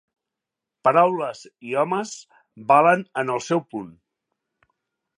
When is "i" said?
1.73-1.77